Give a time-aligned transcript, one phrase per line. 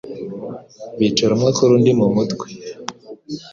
[0.97, 2.51] bicara umwe akora undi mu musatsi,